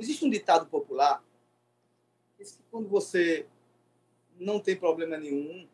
Existe 0.00 0.24
um 0.24 0.30
ditado 0.30 0.66
popular 0.66 1.22
diz 2.42 2.52
que 2.52 2.62
quando 2.70 2.88
você 2.88 3.46
não 4.38 4.60
tem 4.60 4.76
problema 4.76 5.16
nenhum, 5.16 5.68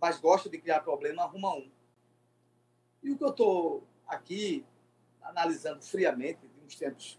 mas 0.00 0.18
gosta 0.18 0.48
de 0.48 0.58
criar 0.58 0.80
problema, 0.80 1.22
arruma 1.22 1.54
um. 1.54 1.70
E 3.02 3.10
o 3.10 3.18
que 3.18 3.24
eu 3.24 3.30
estou 3.30 3.84
aqui 4.06 4.64
analisando 5.20 5.82
friamente, 5.82 6.40
de 6.40 6.64
uns 6.64 6.76
tempos, 6.76 7.18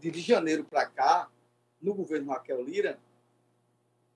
de 0.00 0.20
janeiro 0.20 0.64
para 0.64 0.86
cá, 0.86 1.30
no 1.80 1.94
governo 1.94 2.32
Raquel 2.32 2.62
Lira, 2.62 3.00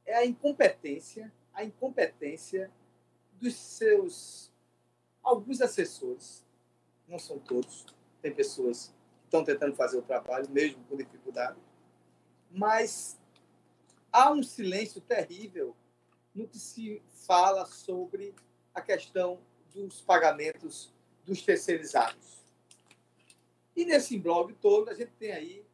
é 0.04 0.16
a 0.16 0.26
incompetência, 0.26 1.32
a 1.52 1.64
incompetência 1.64 2.70
dos 3.40 3.54
seus 3.54 4.52
alguns 5.22 5.60
assessores, 5.60 6.46
não 7.08 7.18
são 7.18 7.38
todos, 7.38 7.84
tem 8.22 8.32
pessoas 8.32 8.88
que 8.88 8.95
estão 9.27 9.45
tentando 9.45 9.74
fazer 9.77 9.98
o 9.98 10.02
trabalho, 10.02 10.48
mesmo 10.50 10.82
com 10.84 10.96
dificuldade, 10.96 11.58
mas 12.50 13.18
há 14.11 14.32
um 14.32 14.43
silêncio 14.43 15.00
terrível 15.00 15.76
no 16.35 16.49
que 16.49 16.58
se 16.58 17.02
fala 17.26 17.66
sobre 17.66 18.35
a 18.75 18.80
questão 18.80 19.39
dos 19.75 20.00
pagamentos 20.00 20.93
dos 21.25 21.43
terceirizados. 21.43 22.44
E 23.75 23.85
nesse 23.85 24.18
blog 24.18 24.54
todo, 24.54 24.89
a 24.89 24.94
gente 24.94 25.12
tem 25.18 25.32
aí 25.32 25.66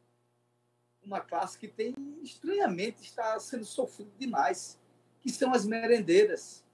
uma 1.04 1.20
classe 1.20 1.58
que 1.58 1.68
tem, 1.68 1.94
estranhamente, 2.22 3.02
está 3.02 3.38
sendo 3.38 3.64
sofrido 3.64 4.10
demais, 4.18 4.78
que 5.20 5.30
são 5.30 5.52
as 5.52 5.66
merendeiras. 5.66 6.64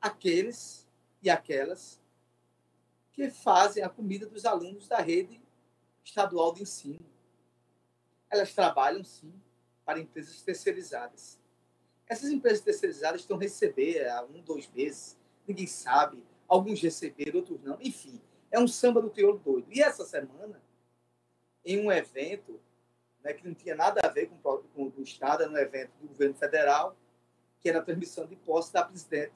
Aqueles 0.00 0.86
e 1.22 1.28
aquelas 1.28 2.00
que 3.18 3.28
fazem 3.30 3.82
a 3.82 3.88
comida 3.88 4.26
dos 4.26 4.44
alunos 4.44 4.86
da 4.86 4.98
rede 4.98 5.42
estadual 6.04 6.54
de 6.54 6.62
ensino. 6.62 7.04
Elas 8.30 8.54
trabalham, 8.54 9.02
sim, 9.02 9.34
para 9.84 9.98
empresas 9.98 10.40
terceirizadas. 10.40 11.36
Essas 12.06 12.30
empresas 12.30 12.60
terceirizadas 12.60 13.22
estão 13.22 13.36
recebendo 13.36 14.06
há 14.06 14.22
um, 14.22 14.40
dois 14.40 14.70
meses, 14.70 15.18
ninguém 15.48 15.66
sabe. 15.66 16.24
Alguns 16.46 16.80
receberam, 16.80 17.40
outros 17.40 17.60
não. 17.60 17.76
Enfim, 17.80 18.20
é 18.52 18.60
um 18.60 18.68
samba 18.68 19.02
do 19.02 19.10
teor 19.10 19.36
doido. 19.40 19.66
E 19.68 19.82
essa 19.82 20.04
semana, 20.04 20.62
em 21.64 21.84
um 21.84 21.90
evento 21.90 22.60
né, 23.20 23.32
que 23.32 23.44
não 23.44 23.52
tinha 23.52 23.74
nada 23.74 24.00
a 24.04 24.08
ver 24.08 24.28
com, 24.28 24.38
com 24.38 24.92
o 24.96 25.02
Estado, 25.02 25.42
era 25.42 25.50
um 25.50 25.58
evento 25.58 25.90
do 26.00 26.06
governo 26.06 26.36
federal, 26.36 26.96
que 27.58 27.68
era 27.68 27.80
a 27.80 27.82
transmissão 27.82 28.28
de 28.28 28.36
posse 28.36 28.72
da 28.72 28.84
presidente 28.84 29.34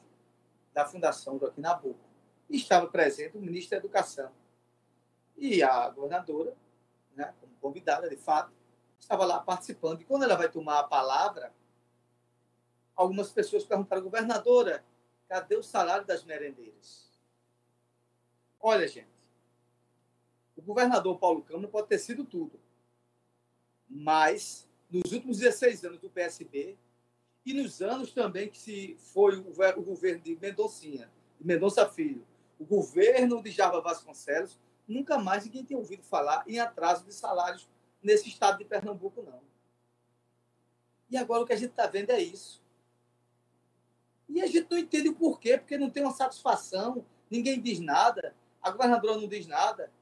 da 0.72 0.86
Fundação 0.86 1.36
Joaquim 1.36 1.62
Nabuco. 1.62 2.11
Estava 2.56 2.86
presente 2.86 3.36
o 3.36 3.40
ministro 3.40 3.70
da 3.70 3.76
Educação. 3.78 4.30
E 5.36 5.62
a 5.62 5.88
governadora, 5.88 6.54
né, 7.16 7.34
como 7.40 7.52
convidada, 7.60 8.08
de 8.08 8.16
fato, 8.16 8.52
estava 8.98 9.24
lá 9.24 9.40
participando. 9.40 10.00
E 10.00 10.04
quando 10.04 10.24
ela 10.24 10.36
vai 10.36 10.48
tomar 10.48 10.80
a 10.80 10.84
palavra, 10.84 11.52
algumas 12.94 13.30
pessoas 13.30 13.64
perguntaram, 13.64 14.02
governadora, 14.02 14.84
cadê 15.28 15.56
o 15.56 15.62
salário 15.62 16.06
das 16.06 16.24
merendeiras? 16.24 17.10
Olha, 18.60 18.86
gente, 18.86 19.08
o 20.56 20.62
governador 20.62 21.18
Paulo 21.18 21.42
Câmara 21.42 21.68
pode 21.68 21.88
ter 21.88 21.98
sido 21.98 22.24
tudo. 22.24 22.60
Mas, 23.88 24.68
nos 24.90 25.10
últimos 25.12 25.38
16 25.38 25.84
anos 25.84 25.98
do 25.98 26.08
PSB, 26.08 26.78
e 27.44 27.52
nos 27.52 27.82
anos 27.82 28.12
também 28.12 28.48
que 28.48 28.58
se 28.58 28.96
foi 29.12 29.36
o, 29.36 29.82
governo 29.82 30.22
de 30.22 30.36
Mendoncinha, 30.36 31.10
de 31.40 31.46
Mendonça 31.46 31.88
Filho, 31.88 32.24
o 32.62 32.64
governo 32.64 33.42
de 33.42 33.50
Java 33.50 33.80
Vasconcelos, 33.80 34.58
nunca 34.86 35.18
mais 35.18 35.44
ninguém 35.44 35.64
tem 35.64 35.76
ouvido 35.76 36.04
falar 36.04 36.44
em 36.46 36.60
atraso 36.60 37.04
de 37.04 37.12
salários 37.12 37.68
nesse 38.00 38.28
estado 38.28 38.58
de 38.58 38.64
Pernambuco, 38.64 39.20
não. 39.20 39.40
E 41.10 41.16
agora 41.16 41.42
o 41.42 41.46
que 41.46 41.52
a 41.52 41.56
gente 41.56 41.70
está 41.70 41.88
vendo 41.88 42.10
é 42.10 42.20
isso. 42.20 42.62
E 44.28 44.40
a 44.40 44.46
gente 44.46 44.70
não 44.70 44.78
entende 44.78 45.08
o 45.08 45.14
porquê, 45.14 45.58
porque 45.58 45.76
não 45.76 45.90
tem 45.90 46.04
uma 46.04 46.12
satisfação, 46.12 47.04
ninguém 47.28 47.60
diz 47.60 47.80
nada, 47.80 48.34
a 48.62 48.70
governadora 48.70 49.20
não 49.20 49.26
diz 49.26 49.46
nada. 49.46 49.92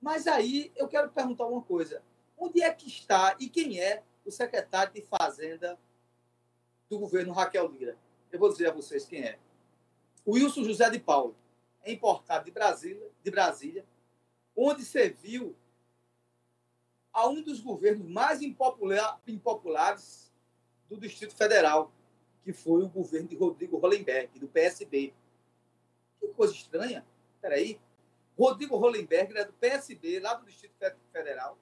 Mas 0.00 0.26
aí 0.26 0.70
eu 0.76 0.86
quero 0.86 1.10
perguntar 1.10 1.46
uma 1.46 1.62
coisa: 1.62 2.02
onde 2.36 2.62
é 2.62 2.72
que 2.72 2.86
está 2.86 3.34
e 3.40 3.48
quem 3.48 3.80
é 3.80 4.02
o 4.26 4.30
secretário 4.30 4.92
de 4.92 5.00
Fazenda 5.00 5.78
do 6.88 6.98
governo 6.98 7.32
Raquel 7.32 7.66
Lira. 7.66 7.96
Eu 8.30 8.38
vou 8.38 8.50
dizer 8.50 8.68
a 8.68 8.72
vocês 8.72 9.06
quem 9.06 9.22
é. 9.22 9.38
Wilson 10.26 10.62
José 10.62 10.90
de 10.90 11.00
Paulo 11.00 11.34
importado 11.86 12.44
de 12.44 12.50
Brasília, 12.50 13.08
de 13.22 13.30
Brasília 13.30 13.84
onde 14.60 14.84
serviu 14.84 15.54
a 17.12 17.28
um 17.28 17.40
dos 17.40 17.60
governos 17.60 18.08
mais 18.08 18.42
impopular, 18.42 19.20
impopulares 19.28 20.32
do 20.90 20.96
Distrito 20.96 21.36
Federal, 21.36 21.92
que 22.42 22.52
foi 22.52 22.82
o 22.82 22.88
governo 22.88 23.28
de 23.28 23.36
Rodrigo 23.36 23.78
Hollenberg, 23.78 24.36
do 24.36 24.48
PSB. 24.48 25.14
Que 26.18 26.26
coisa 26.28 26.52
estranha. 26.52 27.06
Peraí. 27.40 27.80
Rodrigo 28.36 28.76
Hollenberg 28.76 29.36
é 29.36 29.44
do 29.44 29.52
PSB, 29.52 30.18
lá 30.18 30.34
do 30.34 30.44
Distrito 30.44 30.74
Federal, 31.12 31.56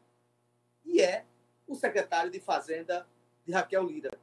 e 0.84 1.00
é 1.00 1.24
o 1.66 1.74
secretário 1.74 2.30
de 2.30 2.40
Fazenda 2.40 3.06
de 3.44 3.52
Raquel 3.52 3.82
Lira. 3.82 4.18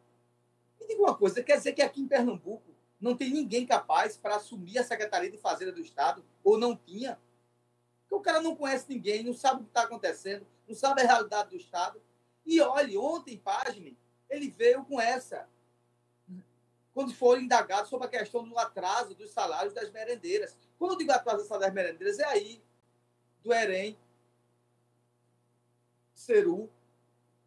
Me 0.80 0.88
diga 0.88 1.02
uma 1.02 1.16
coisa, 1.16 1.44
quer 1.44 1.58
dizer 1.58 1.74
que 1.74 1.82
aqui 1.82 2.02
em 2.02 2.08
Pernambuco 2.08 2.73
não 3.04 3.18
tem 3.18 3.30
ninguém 3.30 3.66
capaz 3.66 4.16
para 4.16 4.38
assumir 4.38 4.80
a 4.80 4.84
Secretaria 4.84 5.30
de 5.30 5.38
Fazenda 5.38 5.74
do 5.74 5.82
Estado, 5.82 6.24
ou 6.42 6.58
não 6.58 6.74
tinha? 6.74 7.20
Porque 8.04 8.16
o 8.16 8.22
cara 8.22 8.42
não 8.42 8.56
conhece 8.56 8.86
ninguém, 8.88 9.26
não 9.26 9.34
sabe 9.34 9.60
o 9.60 9.64
que 9.66 9.72
está 9.72 9.84
acontecendo, 9.84 10.48
não 10.66 10.74
sabe 10.74 11.02
a 11.02 11.06
realidade 11.06 11.50
do 11.50 11.58
Estado. 11.58 12.02
E 12.46 12.62
olhe, 12.62 12.98
ontem, 12.98 13.38
página, 13.38 13.92
ele 14.30 14.50
veio 14.50 14.86
com 14.86 15.02
essa. 15.02 15.50
Quando 16.94 17.14
foram 17.14 17.42
indagados 17.42 17.90
sobre 17.90 18.08
a 18.08 18.10
questão 18.10 18.48
do 18.48 18.58
atraso 18.58 19.14
dos 19.14 19.32
salários 19.32 19.74
das 19.74 19.92
merendeiras. 19.92 20.58
Quando 20.80 20.92
eu 20.92 20.98
digo 20.98 21.12
atraso 21.12 21.50
das 21.50 21.74
merendeiras, 21.74 22.20
é 22.20 22.26
aí 22.26 22.64
do 23.44 23.54
EREM, 23.54 23.98
Ceru, 26.16 26.70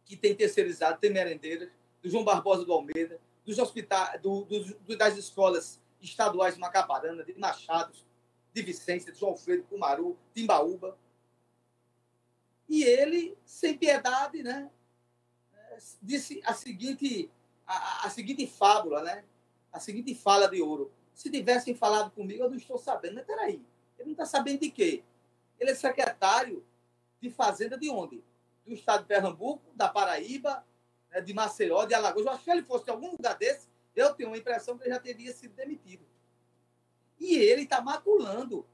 que 0.05 0.15
tem 0.15 0.35
terceirizado, 0.35 0.99
tem 0.99 1.11
merendeiras, 1.11 1.71
do 1.99 2.09
João 2.11 2.23
Barbosa 2.23 2.63
do 2.63 2.73
Almeida, 2.73 3.19
dos 3.47 3.57
hospitais, 3.59 4.21
do, 4.21 4.43
do, 4.43 4.97
das 4.97 5.15
escolas 5.15 5.81
estaduais 6.01 6.55
de 6.55 6.59
Macaparana, 6.59 7.23
de 7.23 7.33
Machados, 7.39 8.05
de 8.53 8.61
Vicência, 8.61 9.09
de 9.09 9.17
João 9.17 9.31
Alfredo, 9.31 9.63
Cumaru, 9.63 10.19
Timbaúba. 10.35 10.97
E 12.67 12.83
ele, 12.83 13.37
sem 13.45 13.77
piedade, 13.77 14.43
né, 14.43 14.69
disse 16.01 16.41
a 16.43 16.53
seguinte, 16.53 17.31
a, 17.65 18.07
a 18.07 18.09
seguinte 18.09 18.45
fábula, 18.45 19.01
né, 19.01 19.23
a 19.71 19.79
seguinte 19.79 20.13
fala 20.13 20.49
de 20.49 20.61
ouro. 20.61 20.91
Se 21.13 21.31
tivessem 21.31 21.73
falado 21.73 22.11
comigo, 22.11 22.43
eu 22.43 22.49
não 22.49 22.57
estou 22.57 22.77
sabendo. 22.77 23.15
Mas 23.15 23.25
peraí, 23.25 23.65
ele 23.97 24.07
não 24.07 24.11
está 24.11 24.25
sabendo 24.25 24.59
de 24.59 24.69
quê? 24.69 25.05
Ele 25.57 25.71
é 25.71 25.75
secretário 25.75 26.65
de 27.21 27.29
Fazenda 27.29 27.77
de 27.77 27.89
onde? 27.89 28.21
Do 28.65 28.73
estado 28.73 29.03
de 29.03 29.07
Pernambuco, 29.07 29.63
da 29.73 29.87
Paraíba, 29.87 30.66
de 31.21 31.33
Maceió, 31.33 31.85
de 31.85 31.93
Alagoas. 31.93 32.25
Eu 32.25 32.31
acho 32.31 32.39
que 32.39 32.45
se 32.45 32.51
ele 32.51 32.63
fosse 32.63 32.85
de 32.85 32.91
algum 32.91 33.11
lugar 33.11 33.37
desse, 33.37 33.67
eu 33.95 34.13
tenho 34.13 34.33
a 34.33 34.37
impressão 34.37 34.77
que 34.77 34.83
ele 34.83 34.93
já 34.93 34.99
teria 34.99 35.33
sido 35.33 35.55
demitido. 35.55 36.05
E 37.19 37.35
ele 37.35 37.63
está 37.63 37.81
maculando, 37.81 38.67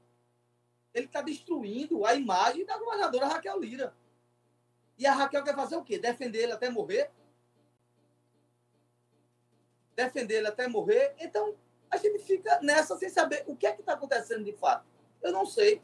ele 0.92 1.06
está 1.06 1.22
destruindo 1.22 2.04
a 2.04 2.14
imagem 2.14 2.64
da 2.64 2.78
governadora 2.78 3.26
Raquel 3.26 3.58
Lira. 3.58 3.96
E 4.98 5.06
a 5.06 5.12
Raquel 5.12 5.42
quer 5.42 5.54
fazer 5.54 5.76
o 5.76 5.82
quê? 5.82 5.98
Defender 5.98 6.42
ele 6.42 6.52
até 6.52 6.70
morrer? 6.70 7.10
Defender 9.96 10.36
ele 10.36 10.48
até 10.48 10.68
morrer? 10.68 11.14
Então, 11.18 11.56
a 11.90 11.96
gente 11.96 12.18
fica 12.20 12.60
nessa 12.60 12.96
sem 12.96 13.08
saber 13.08 13.44
o 13.46 13.56
que 13.56 13.66
é 13.66 13.72
que 13.72 13.80
está 13.80 13.94
acontecendo 13.94 14.44
de 14.44 14.52
fato. 14.52 14.86
Eu 15.22 15.32
não 15.32 15.46
sei. 15.46 15.80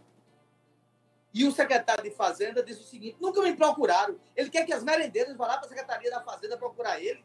E 1.32 1.44
o 1.44 1.52
secretário 1.52 2.02
de 2.02 2.10
Fazenda 2.10 2.62
disse 2.62 2.80
o 2.80 2.86
seguinte: 2.86 3.16
nunca 3.20 3.40
me 3.42 3.54
procuraram. 3.54 4.18
Ele 4.34 4.50
quer 4.50 4.64
que 4.66 4.72
as 4.72 4.82
merendeiras 4.82 5.36
vá 5.36 5.46
lá 5.46 5.56
para 5.58 5.66
a 5.66 5.68
Secretaria 5.68 6.10
da 6.10 6.20
Fazenda 6.22 6.58
procurar 6.58 7.00
ele. 7.00 7.24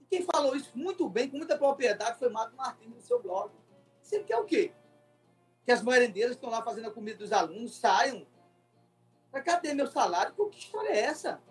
E 0.00 0.04
quem 0.04 0.22
falou 0.22 0.54
isso 0.54 0.70
muito 0.74 1.08
bem, 1.08 1.28
com 1.28 1.36
muita 1.36 1.58
propriedade, 1.58 2.18
foi 2.18 2.28
Marco 2.28 2.56
Martins 2.56 2.94
no 2.94 3.00
seu 3.00 3.20
blog. 3.20 3.52
Você 4.00 4.22
quer 4.22 4.36
o 4.36 4.44
quê? 4.44 4.72
Que 5.64 5.72
as 5.72 5.82
merendeiras 5.82 6.36
estão 6.36 6.50
lá 6.50 6.62
fazendo 6.62 6.88
a 6.88 6.92
comida 6.92 7.18
dos 7.18 7.32
alunos 7.32 7.76
saiam. 7.76 8.26
Mas 9.32 9.42
cadê 9.42 9.74
meu 9.74 9.86
salário? 9.86 10.32
Que 10.50 10.58
história 10.58 10.90
é 10.90 11.00
essa? 11.00 11.42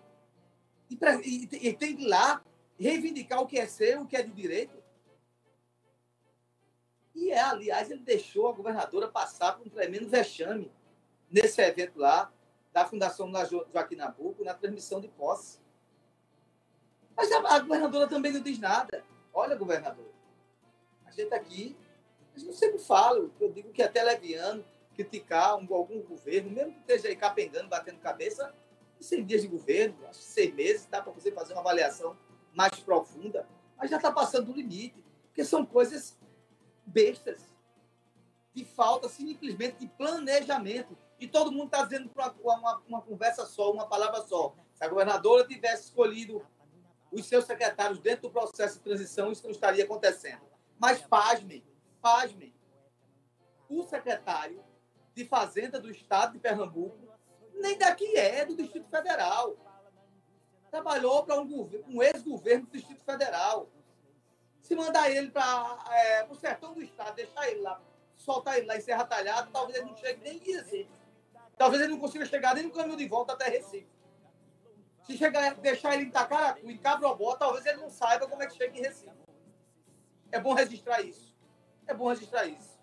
E, 0.88 0.96
pra, 0.96 1.16
e, 1.16 1.48
e 1.50 1.72
tem 1.74 1.96
que 1.96 2.04
ir 2.04 2.08
lá 2.08 2.42
reivindicar 2.78 3.40
o 3.40 3.46
que 3.46 3.58
é 3.58 3.66
seu, 3.66 4.02
o 4.02 4.06
que 4.06 4.16
é 4.16 4.22
de 4.22 4.30
direito. 4.30 4.82
E, 7.14 7.30
é, 7.30 7.40
aliás, 7.40 7.90
ele 7.90 8.02
deixou 8.02 8.48
a 8.48 8.52
governadora 8.52 9.08
passar 9.08 9.52
por 9.52 9.66
um 9.66 9.70
tremendo 9.70 10.08
vexame 10.08 10.70
nesse 11.32 11.60
evento 11.62 11.98
lá, 11.98 12.30
da 12.72 12.84
Fundação 12.84 13.30
Joaquim 13.72 13.96
Nabuco, 13.96 14.44
na 14.44 14.54
transmissão 14.54 15.00
de 15.00 15.08
posse. 15.08 15.58
Mas 17.16 17.30
a, 17.32 17.56
a 17.56 17.58
governadora 17.58 18.06
também 18.06 18.32
não 18.32 18.40
diz 18.40 18.58
nada. 18.58 19.04
Olha, 19.32 19.56
governador, 19.56 20.10
a 21.06 21.10
gente 21.10 21.32
aqui, 21.34 21.76
a 22.34 22.38
gente 22.38 22.54
sempre 22.54 22.78
fala, 22.78 23.30
eu 23.40 23.52
digo 23.52 23.72
que 23.72 23.82
até 23.82 24.02
leviano 24.02 24.64
criticar 24.94 25.56
um, 25.56 25.74
algum 25.74 26.00
governo, 26.02 26.50
mesmo 26.50 26.72
que 26.72 26.80
esteja 26.80 27.08
aí 27.08 27.16
capengando, 27.16 27.68
batendo 27.68 27.98
cabeça, 27.98 28.54
100 29.00 29.24
dias 29.24 29.42
de 29.42 29.48
governo, 29.48 29.96
acho 30.06 30.20
que 30.20 30.24
seis 30.24 30.54
meses, 30.54 30.86
dá 30.86 31.02
para 31.02 31.12
você 31.12 31.32
fazer 31.32 31.54
uma 31.54 31.60
avaliação 31.60 32.16
mais 32.54 32.78
profunda, 32.80 33.48
mas 33.76 33.90
já 33.90 33.96
está 33.96 34.12
passando 34.12 34.46
do 34.46 34.52
limite, 34.52 35.02
porque 35.26 35.44
são 35.44 35.64
coisas 35.64 36.16
bestas, 36.86 37.52
de 38.54 38.64
falta 38.64 39.08
simplesmente 39.08 39.78
de 39.78 39.86
planejamento. 39.86 40.96
E 41.22 41.28
todo 41.28 41.52
mundo 41.52 41.66
está 41.66 41.84
dizendo 41.84 42.10
uma, 42.42 42.82
uma, 42.88 43.00
conversa 43.00 43.46
só, 43.46 43.70
uma 43.70 43.86
palavra 43.86 44.22
só. 44.22 44.56
Se 44.74 44.82
a 44.82 44.88
governadora 44.88 45.46
tivesse 45.46 45.84
escolhido 45.84 46.44
os 47.12 47.26
seus 47.26 47.44
secretários 47.44 48.00
dentro 48.00 48.22
do 48.22 48.32
processo 48.32 48.78
de 48.78 48.82
transição, 48.82 49.30
isso 49.30 49.44
não 49.44 49.52
estaria 49.52 49.84
acontecendo. 49.84 50.42
Mas 50.80 51.00
pasmem, 51.00 51.64
pasmem. 52.00 52.52
O 53.68 53.84
secretário 53.84 54.64
de 55.14 55.24
Fazenda 55.24 55.78
do 55.78 55.92
Estado 55.92 56.32
de 56.32 56.40
Pernambuco 56.40 56.98
nem 57.54 57.78
daqui 57.78 58.16
é, 58.16 58.44
do 58.44 58.56
Distrito 58.56 58.88
Federal. 58.90 59.54
Trabalhou 60.72 61.24
para 61.24 61.40
um, 61.40 61.70
um 61.86 62.02
ex-governo 62.02 62.66
do 62.66 62.72
Distrito 62.72 63.04
Federal. 63.04 63.70
Se 64.60 64.74
mandar 64.74 65.08
ele 65.08 65.30
para 65.30 65.78
é, 65.88 66.26
o 66.28 66.34
sertão 66.34 66.74
do 66.74 66.82
Estado, 66.82 67.14
deixar 67.14 67.48
ele 67.48 67.60
lá, 67.60 67.80
soltar 68.16 68.58
ele 68.58 68.66
lá 68.66 68.76
em 68.76 68.80
Serra 68.80 69.04
Talhada, 69.04 69.48
talvez 69.52 69.78
ele 69.78 69.88
não 69.88 69.96
chegue 69.96 70.20
nem 70.20 70.38
em 70.38 70.52
Recife. 70.52 71.01
Talvez 71.56 71.82
ele 71.82 71.92
não 71.92 71.98
consiga 71.98 72.26
chegar 72.26 72.54
nem 72.54 72.64
no 72.64 72.72
caminho 72.72 72.96
de 72.96 73.06
volta 73.06 73.32
até 73.32 73.48
Recife. 73.48 73.88
Se 75.04 75.16
chegar, 75.16 75.54
deixar 75.56 75.94
ele 75.94 76.04
em 76.04 76.08
Itacaracu, 76.08 76.70
em 76.70 76.78
Cabrobó, 76.78 77.34
talvez 77.36 77.66
ele 77.66 77.78
não 77.78 77.90
saiba 77.90 78.28
como 78.28 78.42
é 78.42 78.46
que 78.46 78.56
chega 78.56 78.76
em 78.76 78.82
Recife. 78.82 79.10
É 80.30 80.40
bom 80.40 80.54
registrar 80.54 81.02
isso. 81.02 81.36
É 81.86 81.94
bom 81.94 82.08
registrar 82.08 82.46
isso. 82.46 82.78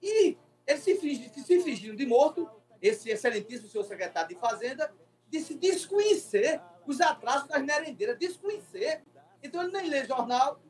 E 0.00 0.38
ele 0.66 0.78
se, 0.78 0.96
se 0.96 1.62
fingindo 1.62 1.96
de 1.96 2.06
morto, 2.06 2.50
esse 2.80 3.10
excelentíssimo 3.10 3.68
senhor 3.68 3.84
secretário 3.84 4.28
de 4.28 4.34
Fazenda, 4.34 4.92
disse 5.28 5.54
desconhecer 5.54 6.60
os 6.86 7.00
atrasos 7.00 7.48
das 7.48 7.62
merendeiras, 7.62 8.18
desconhecer. 8.18 9.02
Então 9.42 9.62
ele 9.62 9.72
nem 9.72 9.88
lê 9.88 10.04
jornal, 10.04 10.60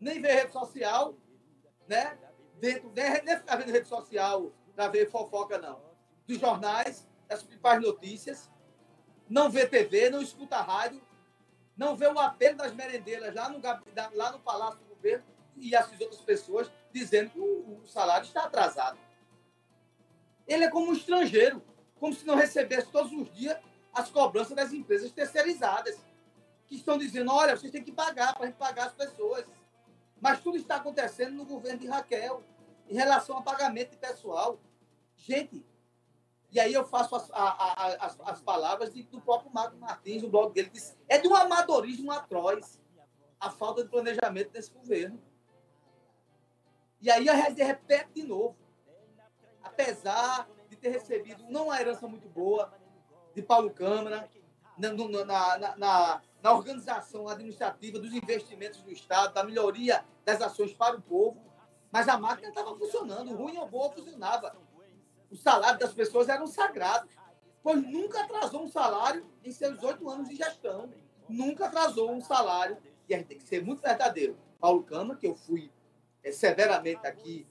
nem 0.00 0.20
vê 0.20 0.32
rede 0.32 0.52
social, 0.52 1.14
né? 1.86 2.18
Dentro, 2.58 2.90
nem, 2.94 3.22
nem 3.22 3.36
ficar 3.36 3.56
vendo 3.56 3.72
rede 3.72 3.88
social 3.88 4.52
para 4.74 4.88
ver 4.88 5.10
fofoca, 5.10 5.58
não. 5.58 5.93
Dos 6.26 6.38
jornais, 6.38 7.06
das 7.28 7.42
principais 7.42 7.80
notícias, 7.82 8.50
não 9.28 9.50
vê 9.50 9.66
TV, 9.66 10.10
não 10.10 10.22
escuta 10.22 10.60
rádio, 10.60 11.00
não 11.76 11.96
vê 11.96 12.06
o 12.06 12.18
apelo 12.18 12.56
das 12.56 12.72
merendeiras 12.72 13.34
lá 13.34 13.48
no, 13.48 13.60
lá 14.14 14.32
no 14.32 14.40
Palácio 14.40 14.78
do 14.78 14.94
Governo 14.94 15.24
e 15.56 15.74
as 15.74 15.90
outras 16.00 16.20
pessoas 16.20 16.70
dizendo 16.92 17.30
que 17.30 17.40
o, 17.40 17.80
o 17.82 17.86
salário 17.86 18.26
está 18.26 18.44
atrasado. 18.44 18.98
Ele 20.46 20.64
é 20.64 20.70
como 20.70 20.90
um 20.90 20.92
estrangeiro, 20.92 21.62
como 21.98 22.14
se 22.14 22.26
não 22.26 22.34
recebesse 22.34 22.88
todos 22.88 23.12
os 23.12 23.32
dias 23.34 23.58
as 23.92 24.10
cobranças 24.10 24.56
das 24.56 24.72
empresas 24.72 25.12
terceirizadas, 25.12 25.98
que 26.66 26.76
estão 26.76 26.98
dizendo: 26.98 27.32
olha, 27.32 27.56
vocês 27.56 27.72
têm 27.72 27.82
que 27.82 27.92
pagar 27.92 28.36
para 28.36 28.48
a 28.48 28.52
pagar 28.52 28.86
as 28.86 28.92
pessoas. 28.92 29.46
Mas 30.20 30.40
tudo 30.40 30.56
está 30.56 30.76
acontecendo 30.76 31.34
no 31.34 31.44
governo 31.44 31.80
de 31.80 31.86
Raquel, 31.86 32.42
em 32.88 32.94
relação 32.94 33.36
ao 33.36 33.42
pagamento 33.42 33.90
de 33.90 33.96
pessoal. 33.96 34.58
Gente, 35.16 35.64
e 36.54 36.60
aí 36.60 36.72
eu 36.72 36.84
faço 36.86 37.16
as, 37.16 37.30
a, 37.32 37.42
a, 37.42 38.06
as, 38.06 38.20
as 38.20 38.40
palavras 38.40 38.94
de, 38.94 39.02
do 39.02 39.20
próprio 39.20 39.52
Marco 39.52 39.76
Martins, 39.76 40.22
no 40.22 40.30
blog 40.30 40.54
dele, 40.54 40.70
diz, 40.72 40.96
é 41.08 41.18
de 41.18 41.28
um 41.28 41.34
amadorismo 41.34 42.10
atroz 42.12 42.80
a 43.38 43.50
falta 43.50 43.82
de 43.82 43.90
planejamento 43.90 44.50
desse 44.52 44.70
governo. 44.70 45.20
E 47.02 47.10
aí 47.10 47.28
a 47.28 47.34
repete 47.34 48.14
de 48.14 48.22
novo 48.22 48.56
apesar 49.64 50.48
de 50.68 50.76
ter 50.76 50.90
recebido 50.90 51.44
não 51.48 51.64
uma 51.64 51.80
herança 51.80 52.06
muito 52.06 52.28
boa 52.28 52.72
de 53.34 53.42
Paulo 53.42 53.70
Câmara, 53.70 54.28
na, 54.78 54.92
na, 55.58 55.76
na, 55.76 56.22
na 56.42 56.52
organização 56.52 57.28
administrativa 57.28 57.98
dos 57.98 58.12
investimentos 58.12 58.80
do 58.82 58.92
Estado, 58.92 59.34
da 59.34 59.42
melhoria 59.42 60.04
das 60.24 60.40
ações 60.40 60.72
para 60.72 60.96
o 60.96 61.02
povo, 61.02 61.42
mas 61.90 62.08
a 62.08 62.18
máquina 62.18 62.48
estava 62.48 62.76
funcionando, 62.76 63.34
ruim 63.34 63.56
ou 63.56 63.68
boa 63.68 63.90
funcionava. 63.90 64.56
O 65.34 65.36
salário 65.36 65.80
das 65.80 65.92
pessoas 65.92 66.28
eram 66.28 66.46
sagrados, 66.46 67.10
pois 67.60 67.82
nunca 67.82 68.22
atrasou 68.22 68.62
um 68.62 68.68
salário 68.68 69.26
em 69.42 69.50
seus 69.50 69.82
oito 69.82 70.08
anos 70.08 70.28
de 70.28 70.36
gestão. 70.36 70.88
Nunca 71.28 71.66
atrasou 71.66 72.12
um 72.12 72.20
salário, 72.20 72.78
e 73.08 73.14
a 73.14 73.18
gente 73.18 73.26
tem 73.26 73.38
que 73.38 73.48
ser 73.48 73.60
muito 73.60 73.82
verdadeiro. 73.82 74.38
Paulo 74.60 74.84
Câmara, 74.84 75.18
que 75.18 75.26
eu 75.26 75.34
fui 75.34 75.72
é, 76.22 76.30
severamente 76.30 77.04
aqui, 77.04 77.48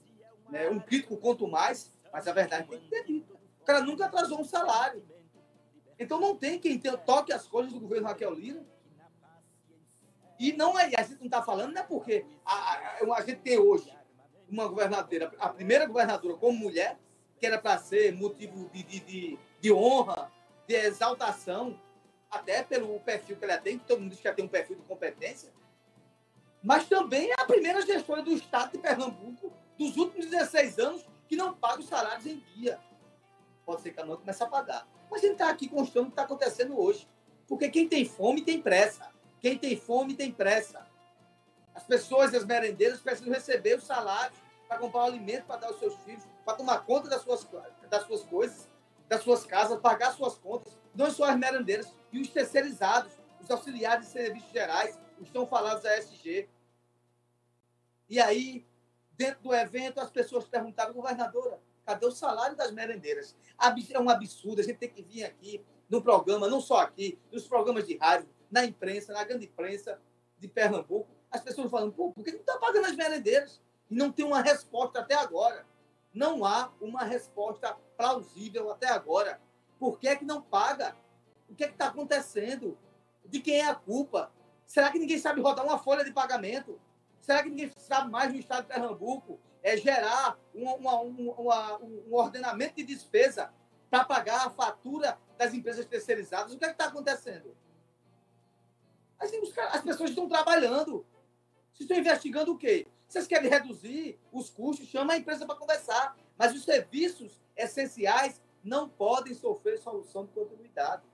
né, 0.48 0.70
um 0.70 0.80
crítico 0.80 1.18
quanto 1.18 1.46
mais, 1.46 1.94
mas 2.10 2.26
a 2.26 2.32
verdade 2.32 2.66
tem 2.68 2.80
que 2.80 2.88
ter 2.88 3.04
dito. 3.04 3.38
O 3.60 3.64
cara 3.66 3.82
nunca 3.82 4.06
atrasou 4.06 4.40
um 4.40 4.44
salário. 4.44 5.04
Então 5.98 6.18
não 6.18 6.34
tem 6.34 6.58
quem 6.58 6.80
toque 6.80 7.34
as 7.34 7.46
coisas 7.46 7.70
do 7.70 7.80
governo 7.80 8.06
Raquel 8.06 8.32
Lira. 8.32 8.64
E 10.40 10.54
não 10.54 10.78
é, 10.78 10.86
a 10.96 11.02
gente 11.02 11.18
não 11.18 11.26
está 11.26 11.42
falando, 11.42 11.74
não 11.74 11.82
é 11.82 11.84
porque 11.84 12.24
a, 12.46 12.54
a, 12.54 13.14
a, 13.18 13.20
gente 13.20 13.42
tem 13.42 13.58
hoje 13.58 13.94
uma 14.48 14.68
governadora, 14.68 15.30
a 15.38 15.50
primeira 15.50 15.84
governadora 15.84 16.34
como 16.38 16.58
mulher, 16.58 16.98
que 17.44 17.46
era 17.46 17.58
para 17.58 17.76
ser 17.78 18.14
motivo 18.14 18.70
de, 18.70 18.82
de, 18.82 19.00
de, 19.00 19.38
de, 19.60 19.70
honra, 19.70 20.32
de 20.66 20.74
exaltação, 20.74 21.78
até 22.30 22.62
pelo 22.62 22.98
perfil 23.00 23.36
que 23.36 23.44
ela 23.44 23.58
tem, 23.58 23.78
que 23.78 23.84
todo 23.84 24.00
mundo 24.00 24.12
diz 24.12 24.20
que 24.20 24.26
ela 24.26 24.34
tem 24.34 24.46
um 24.46 24.48
perfil 24.48 24.76
de 24.76 24.82
competência, 24.84 25.52
mas 26.62 26.88
também 26.88 27.30
é 27.30 27.34
a 27.34 27.44
primeira 27.44 27.82
gestora 27.82 28.22
do 28.22 28.32
Estado 28.32 28.72
de 28.72 28.78
Pernambuco 28.78 29.52
dos 29.78 29.94
últimos 29.98 30.24
16 30.30 30.78
anos 30.78 31.06
que 31.28 31.36
não 31.36 31.52
paga 31.52 31.80
os 31.80 31.86
salários 31.86 32.24
em 32.24 32.42
dia. 32.56 32.80
Pode 33.66 33.82
ser 33.82 33.90
que 33.90 34.00
a 34.00 34.06
noite 34.06 34.20
comece 34.20 34.42
a 34.42 34.46
pagar. 34.46 34.88
Mas 35.10 35.20
a 35.20 35.26
gente 35.26 35.32
está 35.32 35.50
aqui 35.50 35.68
constando 35.68 36.06
o 36.06 36.06
que 36.06 36.12
está 36.12 36.22
acontecendo 36.22 36.80
hoje. 36.80 37.06
Porque 37.46 37.68
quem 37.68 37.86
tem 37.86 38.06
fome 38.06 38.40
tem 38.40 38.62
pressa. 38.62 39.10
Quem 39.38 39.58
tem 39.58 39.76
fome 39.76 40.14
tem 40.14 40.32
pressa. 40.32 40.86
As 41.74 41.84
pessoas 41.84 42.32
as 42.34 42.46
merendeiras 42.46 43.00
precisam 43.00 43.30
receber 43.34 43.76
os 43.76 43.84
salários 43.84 44.38
para 44.74 44.80
comprar 44.80 45.04
alimento 45.04 45.46
para 45.46 45.56
dar 45.56 45.66
aos 45.68 45.78
seus 45.78 45.94
filhos, 46.00 46.24
para 46.44 46.56
tomar 46.56 46.84
conta 46.84 47.08
das 47.08 47.22
suas, 47.22 47.46
das 47.88 48.02
suas 48.04 48.22
coisas, 48.24 48.68
das 49.08 49.22
suas 49.22 49.46
casas, 49.46 49.78
pagar 49.80 50.12
suas 50.12 50.36
contas. 50.36 50.76
Não 50.94 51.10
só 51.10 51.24
as 51.24 51.38
merendeiras 51.38 51.92
e 52.12 52.20
os 52.20 52.28
terceirizados, 52.28 53.12
os 53.40 53.50
auxiliares 53.50 54.06
de 54.06 54.12
serviços 54.12 54.50
gerais, 54.50 54.98
estão 55.20 55.46
falados 55.46 55.82
da 55.82 55.96
SG. 55.96 56.48
E 58.08 58.20
aí, 58.20 58.66
Dentro 59.16 59.42
do 59.44 59.54
evento, 59.54 60.00
as 60.00 60.10
pessoas 60.10 60.44
perguntaram, 60.44 60.92
governadora, 60.92 61.60
cadê 61.86 62.04
o 62.04 62.10
salário 62.10 62.56
das 62.56 62.72
merendeiras? 62.72 63.36
É 63.92 64.00
um 64.00 64.10
absurdo, 64.10 64.60
a 64.60 64.64
gente 64.64 64.78
tem 64.78 64.90
que 64.90 65.02
vir 65.02 65.22
aqui 65.24 65.64
no 65.88 66.02
programa, 66.02 66.48
não 66.48 66.60
só 66.60 66.78
aqui, 66.78 67.16
nos 67.30 67.46
programas 67.46 67.86
de 67.86 67.96
rádio, 67.96 68.28
na 68.50 68.64
imprensa, 68.64 69.12
na 69.12 69.22
grande 69.22 69.44
imprensa 69.44 70.00
de 70.36 70.48
Pernambuco, 70.48 71.08
as 71.30 71.40
pessoas 71.40 71.70
falam, 71.70 71.90
por 71.92 72.12
que 72.24 72.32
não 72.32 72.40
está 72.40 72.58
pagando 72.58 72.86
as 72.86 72.96
merendeiras? 72.96 73.60
E 73.90 73.94
não 73.94 74.10
tem 74.10 74.24
uma 74.24 74.40
resposta 74.40 75.00
até 75.00 75.14
agora. 75.14 75.66
Não 76.12 76.44
há 76.44 76.72
uma 76.80 77.04
resposta 77.04 77.76
plausível 77.96 78.70
até 78.70 78.88
agora. 78.88 79.40
Por 79.78 79.98
que, 79.98 80.08
é 80.08 80.16
que 80.16 80.24
não 80.24 80.40
paga? 80.40 80.96
O 81.48 81.54
que 81.54 81.64
é 81.64 81.68
está 81.68 81.88
acontecendo? 81.88 82.78
De 83.24 83.40
quem 83.40 83.60
é 83.60 83.68
a 83.68 83.74
culpa? 83.74 84.32
Será 84.66 84.90
que 84.90 84.98
ninguém 84.98 85.18
sabe 85.18 85.40
rodar 85.40 85.64
uma 85.64 85.78
folha 85.78 86.04
de 86.04 86.12
pagamento? 86.12 86.80
Será 87.20 87.42
que 87.42 87.48
ninguém 87.48 87.70
sabe 87.76 88.10
mais 88.10 88.32
no 88.32 88.38
estado 88.38 88.62
de 88.62 88.68
Pernambuco 88.68 89.40
é 89.62 89.76
gerar 89.76 90.38
uma, 90.54 90.74
uma, 90.74 91.00
uma, 91.00 91.78
um 91.78 92.14
ordenamento 92.14 92.76
de 92.76 92.84
despesa 92.84 93.52
para 93.90 94.04
pagar 94.04 94.46
a 94.46 94.50
fatura 94.50 95.18
das 95.38 95.54
empresas 95.54 95.86
terceirizadas? 95.86 96.52
O 96.52 96.58
que 96.58 96.64
é 96.64 96.70
está 96.70 96.86
acontecendo? 96.86 97.56
As 99.18 99.82
pessoas 99.82 100.10
estão 100.10 100.28
trabalhando. 100.28 101.06
Estão 101.78 101.96
investigando 101.96 102.52
o 102.52 102.58
quê? 102.58 102.86
Vocês 103.14 103.28
querem 103.28 103.48
reduzir 103.48 104.18
os 104.32 104.50
custos? 104.50 104.88
Chama 104.88 105.12
a 105.12 105.16
empresa 105.16 105.46
para 105.46 105.54
conversar. 105.54 106.16
Mas 106.36 106.52
os 106.52 106.64
serviços 106.64 107.40
essenciais 107.56 108.42
não 108.64 108.88
podem 108.88 109.32
sofrer 109.32 109.78
solução 109.78 110.26
de 110.26 110.32
continuidade. 110.32 111.04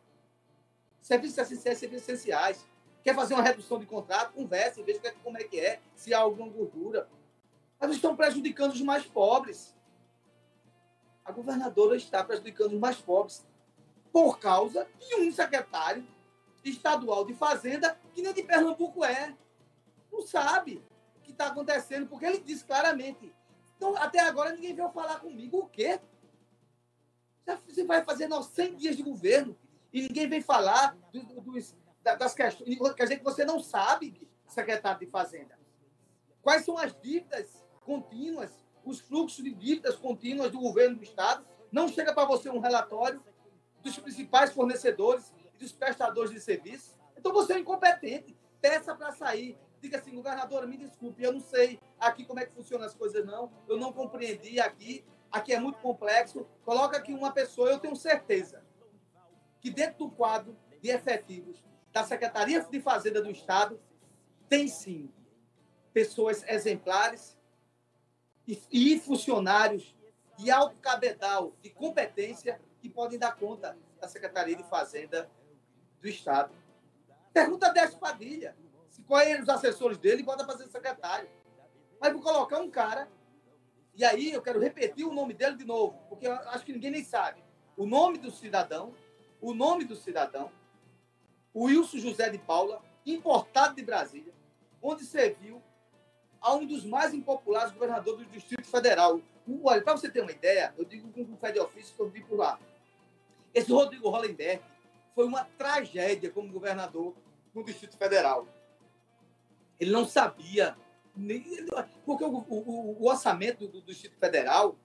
Serviços 1.03 1.37
essenciais, 1.37 1.77
serviços 1.77 2.09
essenciais. 2.09 2.67
Quer 3.05 3.15
fazer 3.15 3.35
uma 3.35 3.43
redução 3.43 3.79
de 3.79 3.85
contrato? 3.85 4.33
Converse, 4.33 4.83
veja 4.83 5.15
como 5.23 5.37
é 5.37 5.45
que 5.45 5.61
é, 5.61 5.79
se 5.95 6.15
há 6.15 6.21
alguma 6.21 6.49
gordura. 6.49 7.07
Mas 7.79 7.91
estão 7.91 8.17
prejudicando 8.17 8.73
os 8.73 8.81
mais 8.81 9.05
pobres. 9.05 9.77
A 11.23 11.31
governadora 11.31 11.97
está 11.97 12.25
prejudicando 12.25 12.73
os 12.73 12.81
mais 12.81 12.97
pobres 12.97 13.47
por 14.11 14.39
causa 14.39 14.89
de 14.99 15.17
um 15.17 15.31
secretário 15.31 16.07
estadual 16.65 17.27
de 17.27 17.35
Fazenda 17.35 18.01
que 18.15 18.23
nem 18.23 18.33
de 18.33 18.43
Pernambuco 18.43 19.05
é. 19.05 19.37
Não 20.11 20.23
sabe 20.23 20.83
está 21.41 21.47
acontecendo, 21.47 22.07
porque 22.07 22.27
ele 22.27 22.39
disse 22.39 22.65
claramente. 22.65 23.35
Então, 23.77 23.97
até 23.97 24.21
agora 24.21 24.53
ninguém 24.53 24.75
veio 24.75 24.91
falar 24.91 25.19
comigo. 25.21 25.59
O 25.59 25.67
quê? 25.69 25.99
Você 27.67 27.85
vai 27.85 28.05
fazer 28.05 28.29
100 28.31 28.77
dias 28.77 28.97
de 28.97 29.03
governo 29.03 29.57
e 29.93 30.03
ninguém 30.03 30.29
vem 30.29 30.43
falar 30.43 30.97
dos, 31.13 31.75
das 32.03 32.35
questões. 32.35 32.79
Quer 32.95 33.05
dizer 33.05 33.19
que 33.19 33.25
você 33.25 33.45
não 33.45 33.59
sabe, 33.59 34.29
secretário 34.47 35.01
de 35.01 35.07
Fazenda, 35.07 35.59
quais 36.43 36.65
são 36.65 36.77
as 36.77 36.95
dívidas 37.01 37.65
contínuas, 37.81 38.53
os 38.85 39.01
fluxos 39.01 39.43
de 39.43 39.53
dívidas 39.53 39.97
contínuas 39.97 40.53
do 40.53 40.61
governo 40.61 40.97
do 40.97 41.03
Estado. 41.03 41.45
Não 41.73 41.89
chega 41.89 42.13
para 42.13 42.27
você 42.27 42.51
um 42.51 42.61
relatório. 42.61 43.23
dos 43.83 43.99
principais 43.99 44.53
fornecedores 44.53 45.33
e 45.55 45.59
dos 45.59 45.73
prestadores 45.73 46.31
de 46.31 46.39
serviço. 46.39 46.95
Então 47.17 47.33
você 47.33 47.55
é 47.55 47.59
incompetente. 47.59 48.37
Peça 48.61 48.95
para 48.95 49.11
sair. 49.13 49.59
Diga 49.81 49.99
assim, 49.99 50.15
governadora, 50.15 50.67
me 50.67 50.77
desculpe, 50.77 51.23
eu 51.23 51.33
não 51.33 51.41
sei 51.41 51.81
aqui 51.99 52.25
como 52.25 52.41
é 52.41 52.47
que 52.47 52.53
funcionam 52.53 52.87
as 52.87 52.95
coisas, 52.95 53.25
não. 53.25 53.51
Eu 53.69 53.79
não 53.79 53.93
compreendi 53.93 54.61
aqui. 54.61 55.05
Aqui 55.31 55.53
é 55.53 55.61
muito 55.61 55.79
complexo. 55.79 56.47
Coloca 56.65 56.97
aqui 56.97 57.13
uma 57.13 57.33
pessoa, 57.33 57.71
eu 57.71 57.79
tenho 57.79 57.97
certeza 57.97 58.65
que 59.61 59.71
dentro 59.71 60.07
do 60.07 60.11
quadro 60.11 60.57
de 60.81 60.91
efetivos 60.91 61.65
da 61.93 62.05
Secretaria 62.05 62.61
de 62.63 62.81
Fazenda 62.81 63.23
do 63.23 63.31
Estado 63.31 63.81
tem 64.49 64.67
sim 64.69 65.11
pessoas 65.93 66.45
exemplares 66.49 67.39
e, 68.71 68.99
funcionários 68.99 69.95
de 70.37 70.51
alto 70.51 70.77
cabedal 70.77 71.55
de 71.63 71.71
competência 71.71 72.61
que 72.81 72.89
podem 72.89 73.19
dar 73.19 73.37
conta 73.37 73.77
da 74.01 74.09
Secretaria 74.09 74.57
de 74.57 74.65
Fazenda 74.65 75.31
do 76.01 76.09
Estado. 76.09 76.53
Pergunta 77.33 77.69
a 77.69 77.71
Décio 77.71 77.99
Padilha. 77.99 78.57
Quais 79.07 79.29
eram 79.29 79.43
os 79.43 79.49
assessores 79.49 79.99
dele, 79.99 80.23
bota 80.23 80.47
fazer 80.47 80.67
secretário. 80.69 81.29
Mas 82.01 82.13
vou 82.13 82.23
colocar 82.23 82.61
um 82.61 82.71
cara, 82.71 83.09
e 83.95 84.05
aí 84.05 84.33
eu 84.33 84.41
quero 84.41 84.59
repetir 84.61 85.07
o 85.07 85.13
nome 85.13 85.35
dele 85.35 85.57
de 85.57 85.65
novo, 85.65 85.99
porque 86.09 86.27
eu 86.27 86.33
acho 86.33 86.65
que 86.65 86.73
ninguém 86.73 86.91
nem 86.91 87.05
sabe. 87.05 87.43
O 87.77 87.87
nome 87.87 88.19
do 88.19 88.31
cidadão, 88.31 88.95
o 89.41 89.53
nome 89.53 89.85
do 89.85 89.97
cidadão, 89.97 90.51
o 91.53 91.65
Wilson 91.65 91.99
José 91.99 92.31
de 92.31 92.39
Paula, 92.39 92.83
importado 93.05 93.75
de 93.75 93.83
Brasília, 93.83 94.33
onde 94.83 95.05
serviu 95.05 95.63
a 96.41 96.55
um 96.55 96.67
dos 96.67 96.85
mais 96.85 97.13
impopulares 97.13 97.73
governadores 97.73 98.27
do 98.27 98.33
Distrito 98.33 98.67
Federal. 98.67 99.21
Olha, 99.63 99.83
para 99.83 99.97
você 99.97 100.11
ter 100.11 100.23
uma 100.23 100.33
ideia, 100.33 100.73
eu 100.79 100.85
digo 100.85 101.13
com 101.13 101.23
o 101.23 101.37
Fed 101.37 101.59
Office 101.59 101.91
que 101.91 102.01
eu 102.01 102.09
vi 102.09 102.23
por 102.23 102.39
lá. 102.39 102.59
Esse 103.53 103.73
Rodrigo 103.73 104.09
Hollenberg 104.09 104.63
foi 105.15 105.27
uma 105.27 105.45
tragédia 105.59 106.31
como 106.31 106.53
governador 106.53 107.15
no 107.53 107.65
Distrito 107.65 107.97
Federal. 107.97 108.47
Ele 109.81 109.91
não 109.91 110.07
sabia, 110.07 110.77
porque 112.05 112.23
o, 112.23 112.45
o, 112.49 113.03
o 113.03 113.09
orçamento 113.09 113.67
do, 113.67 113.81
do 113.81 113.87
Distrito 113.87 114.19
Federal 114.19 114.77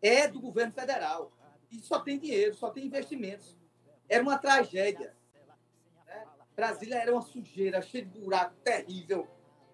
é 0.00 0.28
do 0.28 0.40
governo 0.40 0.72
federal. 0.72 1.32
E 1.70 1.78
só 1.80 1.98
tem 1.98 2.18
dinheiro, 2.18 2.54
só 2.54 2.70
tem 2.70 2.86
investimentos. 2.86 3.56
Era 4.08 4.22
uma 4.22 4.38
tragédia. 4.38 5.16
Né? 6.06 6.24
Brasília 6.54 6.96
era 6.96 7.12
uma 7.12 7.22
sujeira, 7.22 7.82
cheia 7.82 8.04
de 8.04 8.20
buraco, 8.20 8.54
terrível. 8.62 9.26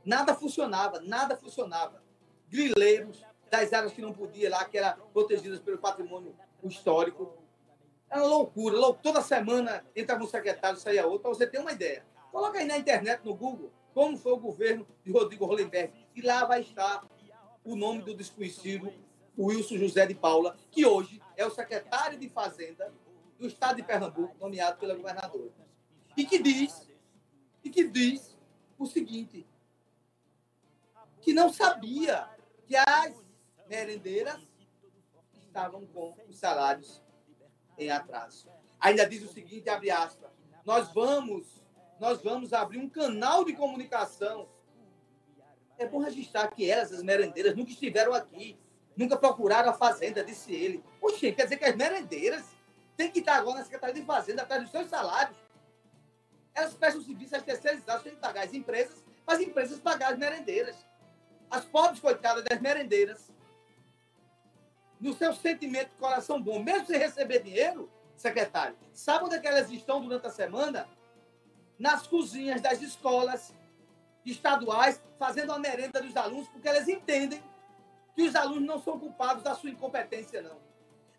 Nada 0.05 0.35
funcionava, 0.35 1.01
nada 1.01 1.37
funcionava. 1.37 2.03
Grileiros 2.49 3.23
das 3.51 3.73
áreas 3.73 3.93
que 3.93 4.01
não 4.01 4.13
podia 4.13 4.49
lá, 4.49 4.65
que 4.65 4.79
eram 4.79 5.07
protegidas 5.13 5.59
pelo 5.59 5.79
patrimônio 5.79 6.35
histórico. 6.65 7.37
Era 8.09 8.23
uma 8.23 8.29
loucura. 8.29 8.77
Toda 9.03 9.21
semana 9.21 9.85
entrava 9.95 10.23
um 10.23 10.27
secretário, 10.27 10.79
saía 10.79 11.07
outro, 11.07 11.21
para 11.21 11.31
você 11.31 11.47
ter 11.47 11.59
uma 11.59 11.73
ideia. 11.73 12.05
Coloca 12.31 12.59
aí 12.59 12.67
na 12.67 12.79
internet, 12.79 13.25
no 13.25 13.35
Google, 13.35 13.73
como 13.99 14.17
foi 14.17 14.31
o 14.31 14.39
governo 14.39 14.87
de 15.03 15.11
Rodrigo 15.11 15.45
Hollenberg. 15.45 15.93
E 16.15 16.23
lá 16.23 16.45
vai 16.45 16.61
estar 16.61 17.05
o 17.65 17.75
nome 17.75 18.01
do 18.03 18.15
desconhecido 18.15 18.93
Wilson 19.37 19.77
José 19.77 20.07
de 20.07 20.15
Paula, 20.15 20.57
que 20.71 20.87
hoje 20.87 21.21
é 21.37 21.45
o 21.45 21.51
secretário 21.51 22.17
de 22.17 22.29
Fazenda 22.29 22.95
do 23.37 23.49
estado 23.49 23.75
de 23.75 23.83
Pernambuco, 23.83 24.37
nomeado 24.39 24.79
pela 24.79 24.95
governadora. 24.95 25.51
E 26.17 26.25
que 26.25 26.41
diz, 26.41 26.89
e 27.65 27.71
que 27.71 27.89
diz 27.89 28.39
o 28.79 28.87
seguinte, 28.87 29.45
que 31.21 31.33
não 31.33 31.53
sabia 31.53 32.29
que 32.69 32.77
as 32.77 33.17
merendeiras 33.69 34.41
estavam 35.35 35.85
com 35.87 36.15
os 36.29 36.39
salários 36.39 37.03
em 37.77 37.91
atraso. 37.91 38.49
Ainda 38.79 39.09
diz 39.09 39.25
o 39.25 39.33
seguinte, 39.33 39.69
abre 39.69 39.91
aspas, 39.91 40.31
nós 40.65 40.93
vamos, 40.93 41.61
nós 42.01 42.23
vamos 42.23 42.53
abrir 42.53 42.79
um 42.79 42.89
canal 42.89 43.45
de 43.45 43.53
comunicação. 43.53 44.49
É 45.77 45.87
bom 45.87 45.99
registrar 45.99 46.49
que 46.49 46.69
elas, 46.69 46.93
as 46.93 47.03
merendeiras, 47.03 47.57
nunca 47.57 47.71
estiveram 47.71 48.15
aqui, 48.15 48.59
nunca 48.97 49.17
procuraram 49.17 49.71
a 49.71 49.75
fazenda, 49.75 50.25
disse 50.25 50.53
ele. 50.53 50.85
Oxe, 51.01 51.33
quer 51.33 51.45
dizer 51.45 51.57
que 51.57 51.65
as 51.65 51.77
merendeiras 51.77 52.45
têm 52.97 53.11
que 53.11 53.21
estar 53.21 53.37
agora 53.37 53.59
na 53.59 53.65
Secretaria 53.65 53.95
de 53.95 54.07
Fazenda 54.07 54.43
atrás 54.43 54.63
dos 54.63 54.71
seus 54.71 54.89
salários. 54.89 55.37
Elas 56.55 56.75
prestam 56.75 57.03
serviço 57.03 57.37
às 57.37 57.43
terceirizadas, 57.43 58.03
têm 58.03 58.15
que 58.15 58.21
pagar 58.21 58.45
as 58.45 58.53
empresas, 58.53 59.05
as 59.27 59.41
empresas 59.41 59.79
pagar 59.79 60.13
as 60.13 60.19
merendeiras 60.19 60.89
as 61.51 61.65
pobres 61.65 62.01
coitadas 62.01 62.45
das 62.45 62.61
merendeiras, 62.61 63.31
no 65.01 65.15
seu 65.15 65.33
sentimento 65.35 65.91
de 65.91 65.97
coração 65.97 66.43
bom, 66.43 66.59
mesmo 66.63 66.87
sem 66.87 66.99
receber 66.99 67.43
dinheiro, 67.43 67.91
secretário, 68.17 68.77
sabe 68.93 69.27
onde 69.27 69.37
é 69.37 69.39
que 69.39 69.47
elas 69.47 69.71
estão 69.71 70.03
durante 70.03 70.27
a 70.27 70.31
semana? 70.31 70.89
Nas 71.79 72.07
cozinhas 72.07 72.61
das 72.61 72.83
escolas 72.83 73.55
estaduais, 74.25 75.01
fazendo 75.19 75.53
a 75.53 75.59
merenda 75.59 76.03
dos 76.03 76.17
alunos, 76.17 76.49
porque 76.49 76.69
elas 76.69 76.89
entendem 76.89 77.43
que 78.15 78.23
os 78.23 78.35
alunos 78.35 78.67
não 78.67 78.83
são 78.83 78.99
culpados 78.99 79.43
da 79.43 79.55
sua 79.55 79.71
incompetência, 79.71 80.43
não. 80.43 80.59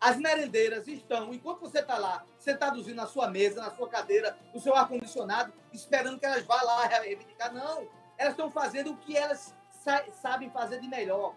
As 0.00 0.16
merendeiras 0.16 0.86
estão, 0.88 1.32
enquanto 1.32 1.60
você 1.60 1.80
está 1.80 1.98
lá, 1.98 2.24
sentadozinho 2.38 2.96
na 2.96 3.06
sua 3.06 3.28
mesa, 3.28 3.60
na 3.60 3.70
sua 3.70 3.88
cadeira, 3.88 4.36
no 4.54 4.60
seu 4.60 4.74
ar-condicionado, 4.74 5.52
esperando 5.72 6.18
que 6.18 6.24
elas 6.24 6.44
vá 6.44 6.60
lá 6.62 6.86
reivindicar. 6.86 7.52
Não, 7.52 7.86
elas 8.16 8.32
estão 8.32 8.50
fazendo 8.50 8.92
o 8.92 8.96
que 8.96 9.16
elas 9.16 9.54
sabem 10.22 10.50
fazer 10.50 10.80
de 10.80 10.88
melhor, 10.88 11.36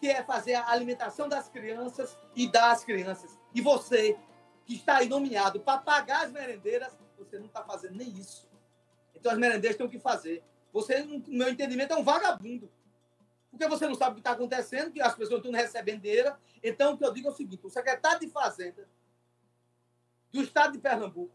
que 0.00 0.08
é 0.08 0.22
fazer 0.22 0.54
a 0.54 0.68
alimentação 0.70 1.28
das 1.28 1.48
crianças 1.48 2.16
e 2.34 2.48
das 2.48 2.84
crianças. 2.84 3.38
E 3.54 3.60
você, 3.60 4.16
que 4.64 4.74
está 4.74 4.96
aí 4.96 5.08
nomeado 5.08 5.60
para 5.60 5.78
pagar 5.78 6.24
as 6.24 6.32
merendeiras, 6.32 6.96
você 7.18 7.38
não 7.38 7.46
está 7.46 7.64
fazendo 7.64 7.96
nem 7.96 8.08
isso. 8.08 8.48
Então 9.14 9.32
as 9.32 9.38
merendeiras 9.38 9.76
têm 9.76 9.86
o 9.86 9.90
que 9.90 9.98
fazer. 9.98 10.42
Você, 10.72 11.02
no 11.02 11.22
meu 11.28 11.48
entendimento, 11.48 11.92
é 11.92 11.96
um 11.96 12.04
vagabundo. 12.04 12.70
Porque 13.50 13.66
você 13.66 13.86
não 13.86 13.94
sabe 13.94 14.12
o 14.12 14.14
que 14.14 14.20
está 14.20 14.32
acontecendo, 14.32 14.92
que 14.92 15.00
as 15.00 15.14
pessoas 15.14 15.38
estão 15.38 15.52
recebendo 15.52 16.02
dinheiro. 16.02 16.36
Então, 16.62 16.92
o 16.92 16.98
que 16.98 17.04
eu 17.04 17.12
digo 17.12 17.28
é 17.28 17.30
o 17.30 17.34
seguinte: 17.34 17.66
o 17.66 17.70
secretário 17.70 18.20
de 18.20 18.28
Fazenda 18.28 18.88
do 20.30 20.42
estado 20.42 20.72
de 20.72 20.78
Pernambuco, 20.78 21.34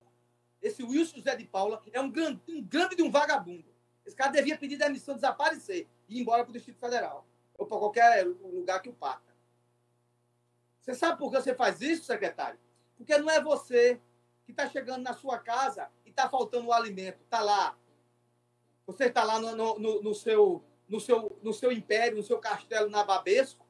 esse 0.62 0.84
Wilson 0.84 1.18
José 1.18 1.36
de 1.36 1.46
Paula, 1.46 1.82
é 1.92 2.00
um 2.00 2.12
grande, 2.12 2.42
um 2.48 2.64
grande 2.64 2.96
de 2.96 3.02
um 3.02 3.10
vagabundo. 3.10 3.66
Esse 4.06 4.16
cara 4.16 4.32
devia 4.32 4.58
pedir 4.58 4.78
demissão, 4.78 5.16
desaparecer 5.16 5.88
e 6.08 6.18
ir 6.18 6.22
embora 6.22 6.44
para 6.44 6.52
o 6.52 6.54
Distrito 6.54 6.80
Federal 6.80 7.26
ou 7.58 7.66
para 7.66 7.78
qualquer 7.78 8.26
lugar 8.26 8.82
que 8.82 8.90
o 8.90 8.94
parta. 8.94 9.34
Você 10.82 10.94
sabe 10.94 11.18
por 11.18 11.32
que 11.32 11.42
você 11.42 11.56
faz 11.56 11.82
isso, 11.82 12.04
secretário? 12.04 12.60
Porque 12.98 13.18
não 13.18 13.30
é 13.30 13.42
você 13.42 14.00
que 14.46 14.52
está 14.52 14.70
chegando 14.70 15.04
na 15.04 15.14
sua 15.14 15.38
casa 15.40 15.90
e 16.06 16.10
está 16.10 16.30
faltando 16.30 16.68
o 16.68 16.74
alimento. 16.74 17.22
Está 17.24 17.42
lá. 17.42 17.78
Você 18.86 19.06
está 19.06 19.24
lá 19.24 19.40
no, 19.40 19.78
no, 19.80 20.02
no, 20.02 20.14
seu, 20.14 20.64
no, 20.88 21.00
seu, 21.00 21.40
no 21.42 21.54
seu 21.54 21.72
império, 21.72 22.18
no 22.18 22.24
seu 22.24 22.40
castelo 22.40 22.90
na 22.90 23.04
Babesco, 23.04 23.66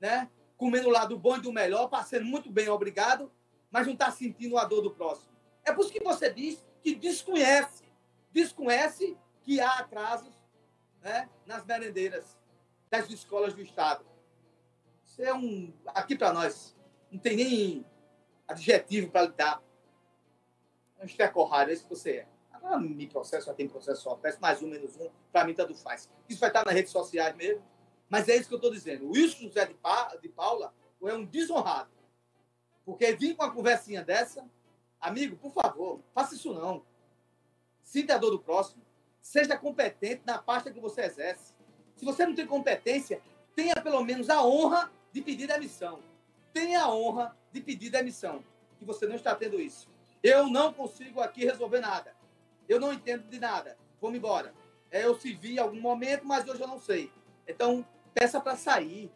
né? 0.00 0.28
comendo 0.56 0.88
lá 0.88 1.04
do 1.04 1.18
bom 1.18 1.36
e 1.36 1.40
do 1.40 1.52
melhor, 1.52 1.88
passando 1.88 2.24
muito 2.24 2.50
bem, 2.50 2.68
obrigado, 2.68 3.30
mas 3.70 3.86
não 3.86 3.92
está 3.92 4.10
sentindo 4.10 4.56
a 4.56 4.64
dor 4.64 4.82
do 4.82 4.90
próximo. 4.90 5.32
É 5.64 5.72
por 5.72 5.82
isso 5.82 5.92
que 5.92 6.02
você 6.02 6.32
diz 6.32 6.64
que 6.82 6.94
desconhece. 6.94 7.84
Desconhece 8.32 9.16
que 9.42 9.60
há 9.60 9.78
atrasos 9.78 10.32
né, 11.02 11.28
nas 11.46 11.64
merendeiras 11.64 12.38
das 12.90 13.10
escolas 13.10 13.54
do 13.54 13.62
Estado. 13.62 14.04
Isso 15.04 15.22
é 15.22 15.34
um. 15.34 15.72
Aqui 15.86 16.16
para 16.16 16.32
nós, 16.32 16.76
não 17.10 17.18
tem 17.18 17.36
nem 17.36 17.86
adjetivo 18.46 19.10
para 19.10 19.26
um 21.04 21.06
estecorrário, 21.06 21.70
é 21.70 21.74
isso 21.74 21.84
que 21.84 21.90
você 21.90 22.10
é. 22.18 22.26
Me 22.78 23.06
processo, 23.06 23.52
tem 23.54 23.68
processo 23.68 24.02
só, 24.02 24.14
peço 24.16 24.40
mais 24.40 24.62
um, 24.62 24.68
menos 24.68 24.96
um, 24.96 25.10
para 25.30 25.44
mim 25.44 25.52
tanto 25.52 25.74
faz. 25.74 26.10
Isso 26.28 26.40
vai 26.40 26.48
estar 26.48 26.64
nas 26.64 26.74
redes 26.74 26.90
sociais 26.90 27.36
mesmo, 27.36 27.62
mas 28.08 28.26
é 28.28 28.36
isso 28.36 28.48
que 28.48 28.54
eu 28.54 28.58
estou 28.58 28.72
dizendo. 28.72 29.06
O 29.06 29.12
Wilson 29.12 29.48
José 29.48 29.66
de, 29.66 29.74
pa, 29.74 30.16
de 30.16 30.28
Paula 30.28 30.74
é 31.02 31.12
um 31.12 31.24
desonrado. 31.24 31.90
Porque 32.84 33.12
vir 33.12 33.34
com 33.34 33.42
uma 33.42 33.52
conversinha 33.52 34.02
dessa, 34.02 34.48
amigo, 35.00 35.36
por 35.36 35.52
favor, 35.52 36.00
faça 36.14 36.34
isso 36.34 36.52
não. 36.52 36.84
Sinta 37.82 38.14
a 38.14 38.18
dor 38.18 38.30
do 38.30 38.38
próximo. 38.38 38.82
Seja 39.20 39.56
competente 39.56 40.22
na 40.26 40.38
pasta 40.38 40.70
que 40.70 40.80
você 40.80 41.02
exerce. 41.02 41.54
Se 41.96 42.04
você 42.04 42.26
não 42.26 42.34
tem 42.34 42.46
competência, 42.46 43.20
tenha 43.54 43.74
pelo 43.76 44.02
menos 44.04 44.28
a 44.28 44.44
honra 44.44 44.90
de 45.12 45.22
pedir 45.22 45.46
demissão. 45.46 46.00
Tenha 46.52 46.82
a 46.82 46.94
honra 46.94 47.36
de 47.52 47.60
pedir 47.60 47.90
demissão. 47.90 48.44
Que 48.78 48.84
você 48.84 49.06
não 49.06 49.16
está 49.16 49.34
tendo 49.34 49.60
isso. 49.60 49.88
Eu 50.24 50.48
não 50.48 50.72
consigo 50.72 51.20
aqui 51.20 51.44
resolver 51.44 51.80
nada. 51.80 52.16
Eu 52.66 52.80
não 52.80 52.94
entendo 52.94 53.28
de 53.28 53.38
nada. 53.38 53.76
Vou-me 54.00 54.16
embora. 54.16 54.54
É, 54.90 55.04
eu 55.04 55.14
se 55.14 55.34
vi 55.34 55.56
em 55.56 55.58
algum 55.58 55.78
momento, 55.78 56.24
mas 56.24 56.48
hoje 56.48 56.62
eu 56.62 56.66
não 56.66 56.80
sei. 56.80 57.12
Então, 57.46 57.86
peça 58.14 58.40
para 58.40 58.56
sair. 58.56 59.12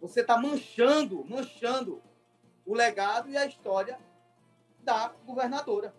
Você 0.00 0.22
está 0.22 0.36
manchando, 0.36 1.24
manchando 1.24 2.02
o 2.66 2.74
legado 2.74 3.30
e 3.30 3.36
a 3.36 3.46
história 3.46 3.96
da 4.80 5.14
governadora. 5.24 5.94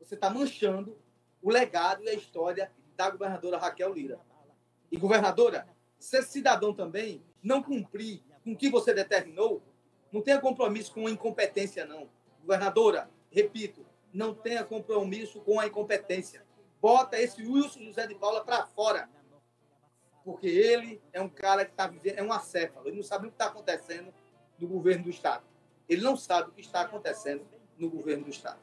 Você 0.00 0.14
está 0.14 0.30
manchando 0.30 0.96
o 1.42 1.50
legado 1.50 2.02
e 2.02 2.08
a 2.08 2.14
história 2.14 2.72
da 2.96 3.10
governadora 3.10 3.58
Raquel 3.58 3.92
Lira. 3.92 4.18
E, 4.90 4.96
governadora, 4.96 5.68
se 5.98 6.16
esse 6.16 6.30
cidadão 6.30 6.72
também 6.72 7.22
não 7.42 7.62
cumprir 7.62 8.22
com 8.42 8.52
o 8.52 8.56
que 8.56 8.70
você 8.70 8.94
determinou, 8.94 9.62
Não 10.10 10.22
tenha 10.22 10.40
compromisso 10.40 10.94
com 10.94 11.06
a 11.06 11.10
incompetência, 11.10 11.84
não. 11.84 12.08
Governadora, 12.46 13.10
repito, 13.28 13.84
não 14.12 14.32
tenha 14.32 14.62
compromisso 14.62 15.40
com 15.40 15.58
a 15.58 15.66
incompetência. 15.66 16.46
Bota 16.80 17.20
esse 17.20 17.42
Wilson 17.42 17.80
José 17.80 18.06
de 18.06 18.14
Paula 18.14 18.44
para 18.44 18.64
fora. 18.64 19.10
Porque 20.24 20.46
ele 20.46 21.02
é 21.12 21.20
um 21.20 21.28
cara 21.28 21.64
que 21.64 21.72
está 21.72 21.88
vivendo, 21.88 22.18
é 22.18 22.22
um 22.22 22.32
acéfalo. 22.32 22.86
Ele 22.86 22.98
não 22.98 23.02
sabe 23.02 23.26
o 23.26 23.30
que 23.30 23.34
está 23.34 23.46
acontecendo 23.46 24.14
no 24.60 24.68
governo 24.68 25.04
do 25.04 25.10
Estado. 25.10 25.44
Ele 25.88 26.02
não 26.02 26.16
sabe 26.16 26.50
o 26.50 26.52
que 26.52 26.60
está 26.60 26.82
acontecendo 26.82 27.44
no 27.76 27.90
governo 27.90 28.24
do 28.24 28.30
Estado. 28.30 28.60